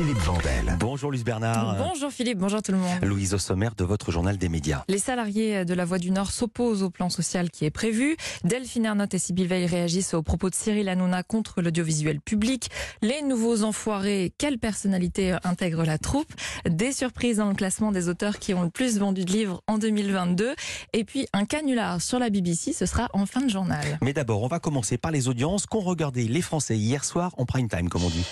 [0.00, 0.76] Philippe Vandel.
[0.78, 1.76] Bonjour Luce Bernard.
[1.76, 3.04] Bonjour Philippe, bonjour tout le monde.
[3.04, 4.82] Louise au sommaire de votre journal des médias.
[4.88, 8.16] Les salariés de la Voix du Nord s'opposent au plan social qui est prévu.
[8.42, 12.70] Delphine Ernotte et Sybille Veil réagissent aux propos de Cyril Hanouna contre l'audiovisuel public.
[13.02, 16.32] Les nouveaux enfoirés, quelle personnalité intègre la troupe?
[16.66, 19.76] Des surprises dans le classement des auteurs qui ont le plus vendu de livres en
[19.76, 20.54] 2022.
[20.94, 23.98] Et puis un canular sur la BBC, ce sera en fin de journal.
[24.00, 27.44] Mais d'abord, on va commencer par les audiences qu'ont regardé les Français hier soir en
[27.44, 28.24] prime time, comme on dit.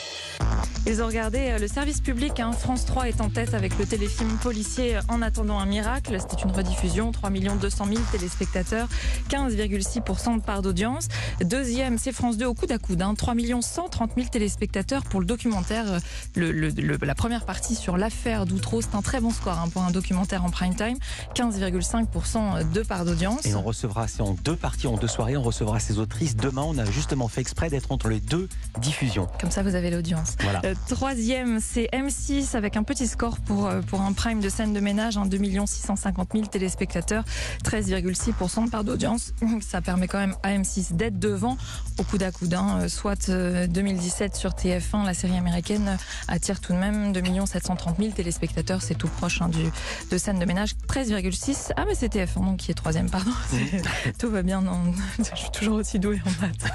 [0.87, 2.41] Ils ont regardé euh, le service public.
[2.41, 2.53] hein.
[2.53, 6.17] France 3 est en tête avec le téléfilm policier euh, En attendant un miracle.
[6.21, 7.13] C'était une rediffusion.
[7.13, 8.89] 3 200 000 téléspectateurs,
[9.29, 11.09] 15,6% de part d'audience.
[11.43, 13.03] Deuxième, c'est France 2 au coude à coude.
[13.03, 13.15] Hein.
[13.15, 15.85] 3 130 000 téléspectateurs pour le documentaire.
[15.93, 15.99] euh,
[16.37, 18.81] Le, le- le- la première partie sur l'affaire d'Outreau.
[18.81, 20.97] C'est un très bon score hein, pour un documentaire en prime time.
[21.35, 23.45] 15,5% de part d'audience.
[23.47, 26.37] Et on recevra, c'est en deux parties, en deux soirées, on recevra ces autrices.
[26.37, 28.49] Demain, on a justement fait exprès d'être entre les deux
[28.81, 29.29] diffusions.
[29.41, 30.37] Comme ça, vous avez l'audience.
[30.43, 30.61] Voilà.
[30.69, 34.73] Euh, troisième, c'est M6 avec un petit score pour, euh, pour un prime de scène
[34.73, 37.25] de ménage, hein, 2 650 000 téléspectateurs,
[37.65, 39.33] 13,6% de part d'audience.
[39.61, 41.57] Ça permet quand même à M6 d'être devant
[41.99, 42.55] au coude à coude.
[42.55, 42.81] hein.
[42.83, 47.23] Euh, Soit euh, 2017 sur TF1, la série américaine euh, attire tout de même 2
[47.47, 48.83] 730 000 téléspectateurs.
[48.83, 49.65] C'est tout proche hein, du,
[50.11, 51.73] de scène de ménage, 13,6.
[51.77, 53.31] Ah mais c'est TF1 donc qui est troisième, pardon.
[54.19, 54.93] Tout va bien, non.
[55.19, 56.73] Je suis toujours aussi douée en maths.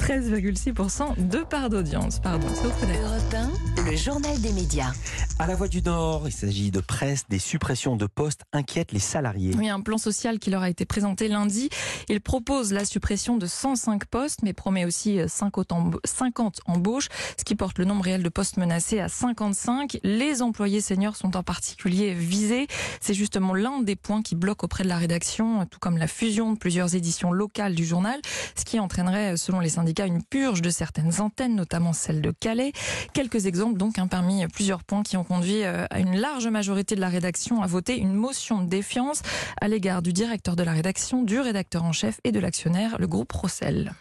[0.00, 2.48] 13,6% de part d'audience, pardon.
[2.48, 2.89] À coude.
[2.90, 3.34] Europe
[3.78, 4.92] 1, le journal des médias.
[5.38, 8.98] À la Voix du Nord, il s'agit de presse, des suppressions de postes inquiètent les
[8.98, 9.54] salariés.
[9.56, 11.70] Oui, un plan social qui leur a été présenté lundi.
[12.08, 17.08] Il propose la suppression de 105 postes, mais promet aussi euh, 50 emb- 50 embauches,
[17.38, 19.98] ce qui porte le nombre réel de postes menacés à 55.
[20.02, 22.66] Les employés seniors sont en particulier visés.
[23.00, 26.52] C'est justement l'un des points qui bloque auprès de la rédaction, tout comme la fusion
[26.52, 28.20] de plusieurs éditions locales du journal,
[28.56, 32.72] ce qui entraînerait, selon les syndicats, une purge de certaines antennes, notamment celle de Calais.
[33.12, 36.94] Quelques exemples donc hein, parmi plusieurs points qui ont conduit euh, à une large majorité
[36.94, 39.22] de la rédaction à voter une motion de défiance
[39.60, 43.06] à l'égard du directeur de la rédaction, du rédacteur en chef et de l'actionnaire, le
[43.06, 43.92] groupe Rossel.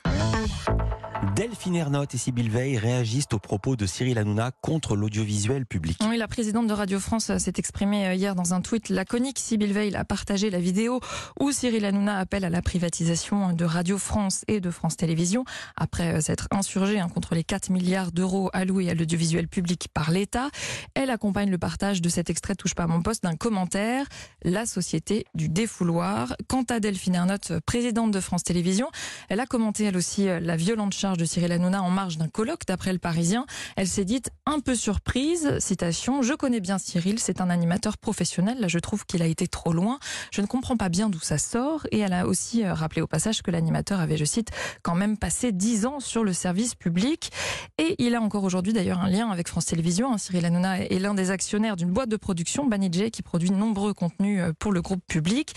[1.35, 5.97] Delphine Ernotte et Sybille Veil réagissent aux propos de Cyril Hanouna contre l'audiovisuel public.
[6.07, 9.37] Oui, la présidente de Radio France euh, s'est exprimée euh, hier dans un tweet laconique.
[9.37, 11.01] Sybille Veil a partagé la vidéo
[11.37, 15.43] où Cyril Hanouna appelle à la privatisation de Radio France et de France Télévisions
[15.75, 20.11] après euh, s'être insurgé hein, contre les 4 milliards d'euros alloués à l'audiovisuel public par
[20.11, 20.49] l'État.
[20.93, 24.05] Elle accompagne le partage de cet extrait Touche pas à mon poste d'un commentaire
[24.43, 26.33] La société du défouloir.
[26.47, 28.89] Quant à Delphine Ernotte, présidente de France Télévisions,
[29.27, 32.65] elle a commenté elle aussi la violente charge de Cyril Hanouna en marge d'un colloque
[32.67, 33.45] d'après le Parisien.
[33.75, 38.59] Elle s'est dite un peu surprise, citation, je connais bien Cyril, c'est un animateur professionnel,
[38.59, 39.99] là je trouve qu'il a été trop loin,
[40.31, 43.07] je ne comprends pas bien d'où ça sort, et elle a aussi euh, rappelé au
[43.07, 44.49] passage que l'animateur avait, je cite,
[44.83, 47.31] quand même passé 10 ans sur le service public,
[47.77, 50.17] et il a encore aujourd'hui d'ailleurs un lien avec France Télévisions, hein.
[50.17, 54.41] Cyril Hanouna est l'un des actionnaires d'une boîte de production, Banijay, qui produit nombreux contenus
[54.41, 55.53] euh, pour le groupe public.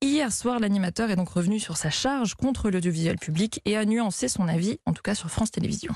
[0.00, 4.28] Hier soir, l'animateur est donc revenu sur sa charge contre l'audiovisuel public et a nuancé
[4.28, 5.94] son avis, en tout cas sur France Télévisions.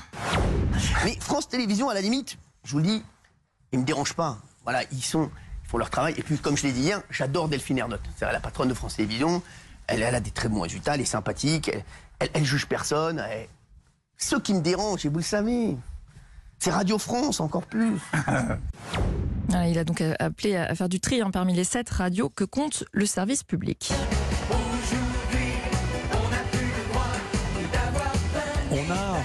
[1.03, 3.03] Mais France Télévisions, à la limite, je vous le dis,
[3.71, 4.37] ils me dérangent pas.
[4.63, 5.31] Voilà, ils sont,
[5.63, 6.13] ils font leur travail.
[6.17, 8.03] Et puis, comme je l'ai dit hier, j'adore Delphine Ernotte.
[8.15, 9.41] C'est la patronne de France Télévisions.
[9.87, 11.83] Elle, elle a des très bons résultats, elle est sympathique, elle,
[12.19, 13.21] elle, elle juge personne.
[14.17, 15.75] Ceux qui me dérangent, et vous le savez,
[16.59, 17.97] c'est Radio France encore plus.
[19.49, 22.43] Il a donc euh, appelé à faire du tri hein, parmi les sept radios que
[22.43, 23.91] compte le service public.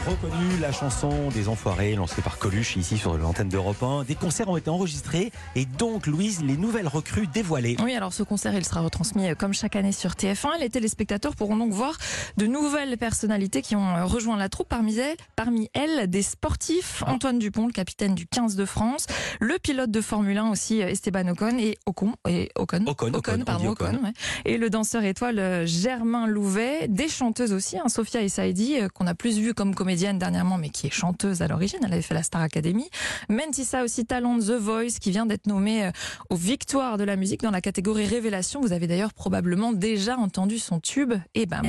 [0.06, 4.04] Reconnu la chanson des Enfoirés lancée par Coluche ici sur l'antenne d'Europe 1.
[4.04, 7.76] Des concerts ont été enregistrés et donc, Louise, les nouvelles recrues dévoilées.
[7.82, 10.60] Oui, alors ce concert, il sera retransmis euh, comme chaque année sur TF1.
[10.60, 11.96] Les téléspectateurs pourront donc voir
[12.36, 14.68] de nouvelles personnalités qui ont euh, rejoint la troupe.
[14.68, 17.02] Parmi elles, parmi elles des sportifs.
[17.06, 19.06] Antoine Dupont, le capitaine du 15 de France.
[19.40, 21.58] Le pilote de Formule 1 aussi, euh, Esteban Ocon.
[21.58, 22.14] Et Ocon.
[22.28, 22.84] Et Ocon.
[22.86, 23.86] Ocon, Ocon, pardon, Ocon.
[24.04, 24.12] ouais.
[24.44, 26.86] Et le danseur étoile Germain Louvet.
[26.88, 30.70] Des chanteuses aussi, hein, Sophia et Saidi, euh, qu'on a plus vue comme dernièrement, mais
[30.70, 31.80] qui est chanteuse à l'origine.
[31.84, 32.88] Elle avait fait la Star Academy.
[33.28, 35.90] Mentissa aussi, talent The Voice, qui vient d'être nommée euh,
[36.30, 38.60] aux victoires de la musique dans la catégorie Révélation.
[38.60, 41.66] Vous avez d'ailleurs probablement déjà entendu son tube, et bam.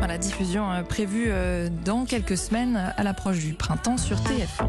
[0.00, 0.06] Mairie.
[0.06, 4.68] Voilà, diffusion euh, prévue euh, dans quelques semaines à l'approche du printemps sur TF1.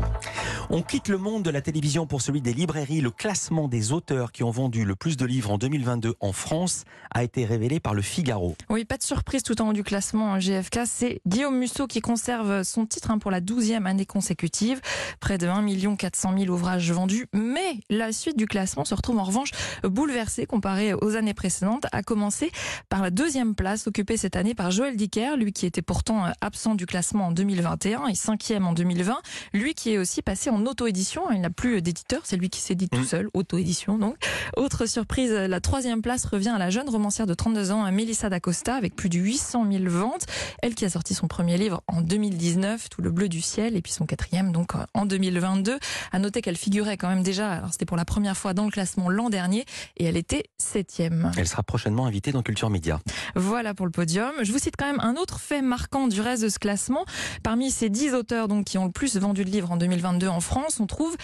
[0.73, 3.01] On quitte le monde de la télévision pour celui des librairies.
[3.01, 6.85] Le classement des auteurs qui ont vendu le plus de livres en 2022 en France
[7.13, 8.55] a été révélé par le Figaro.
[8.69, 10.79] Oui, pas de surprise tout en haut du classement GFK.
[10.85, 14.79] C'est Guillaume Musso qui conserve son titre hein, pour la douzième année consécutive.
[15.19, 17.27] Près de 1 400 000 ouvrages vendus.
[17.33, 19.51] Mais la suite du classement se retrouve en revanche
[19.83, 21.87] bouleversée comparée aux années précédentes.
[21.91, 22.49] À commencer
[22.87, 26.75] par la deuxième place occupée cette année par Joël Dicker, lui qui était pourtant absent
[26.75, 29.17] du classement en 2021 et cinquième en 2020.
[29.51, 31.29] Lui qui est aussi passé en auto-édition.
[31.31, 33.05] Il n'a plus d'éditeur, c'est lui qui dit tout Mm.
[33.05, 34.15] seul, auto-édition donc.
[34.55, 38.75] Autre surprise, la troisième place revient à la jeune romancière de 32 ans, Mélissa D'Acosta,
[38.75, 40.25] avec plus de 800 000 ventes.
[40.61, 43.81] Elle qui a sorti son premier livre en 2019, Tout le bleu du ciel, et
[43.81, 45.79] puis son quatrième donc euh, en 2022.
[46.11, 48.71] À noter qu'elle figurait quand même déjà, alors c'était pour la première fois dans le
[48.71, 49.65] classement l'an dernier,
[49.97, 51.31] et elle était septième.
[51.37, 52.99] Elle sera prochainement invitée dans Culture Média.
[53.35, 54.31] Voilà pour le podium.
[54.41, 57.05] Je vous cite quand même un autre fait marquant du reste de ce classement.
[57.43, 60.39] Parmi ces 10 auteurs donc, qui ont le plus vendu de livres en 2022 en
[60.39, 61.15] France, on trouve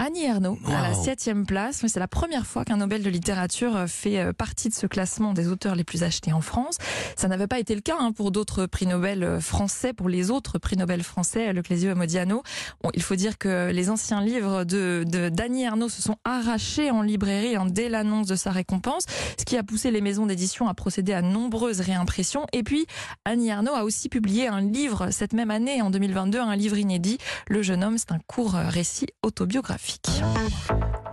[0.00, 1.80] Annie Ernaux à la septième place.
[1.84, 4.88] Oui, C'est la première fois qu'un Nobel de littérature euh, fait euh, partie de ce
[4.88, 6.78] classement des auteurs les plus achetés en France.
[7.16, 10.32] Ça n'avait pas été le cas hein, pour d'autres prix Nobel euh, français, pour les
[10.32, 12.42] autres prix Nobel français, Le Clésio et Modiano.
[12.82, 16.90] Bon, il faut dire que les anciens livres de de- d'Annie Ernaux se sont arrachés
[16.90, 19.04] en librairie hein, dès l'annonce de sa récompense,
[19.38, 22.46] ce qui a poussé les maisons d'édition à procéder à nombreuses réimpressions.
[22.52, 22.86] Et puis,
[23.24, 27.18] Annie Ernaux a aussi publié un livre cette même année, en 2022, un livre inédit.
[27.46, 29.83] Le jeune homme, c'est un court récit autobiographique.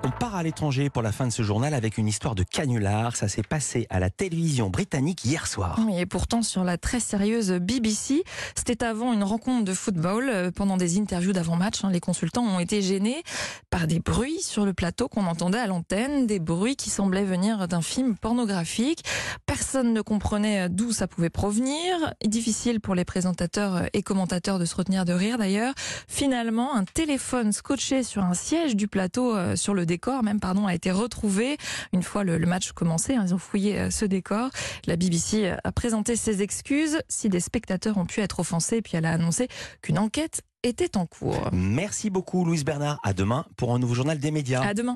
[0.04, 3.16] On part à l'étranger pour la fin de ce journal avec une histoire de canular.
[3.16, 5.80] Ça s'est passé à la télévision britannique hier soir.
[5.86, 8.24] Oui, Et pourtant, sur la très sérieuse BBC,
[8.56, 10.30] c'était avant une rencontre de football.
[10.30, 13.24] Euh, Pendant des interviews d'avant-match, hein, les consultants ont été gênés
[13.70, 17.68] par des bruits sur le plateau qu'on entendait à l'antenne, des bruits qui semblaient venir
[17.68, 19.04] d'un film pornographique.
[19.52, 22.14] Personne ne comprenait d'où ça pouvait provenir.
[22.26, 25.74] Difficile pour les présentateurs et commentateurs de se retenir de rire d'ailleurs.
[26.08, 30.68] Finalement, un téléphone scotché sur un siège du plateau, euh, sur le décor même, pardon,
[30.68, 31.58] a été retrouvé.
[31.92, 34.52] Une fois le, le match commencé, hein, ils ont fouillé euh, ce décor.
[34.88, 39.06] La BBC a présenté ses excuses si des spectateurs ont pu être offensés, puis elle
[39.06, 39.50] a annoncé
[39.82, 41.50] qu'une enquête était en cours.
[41.52, 43.00] Merci beaucoup Louise Bernard.
[43.04, 44.62] À demain pour un nouveau journal des médias.
[44.62, 44.96] À demain.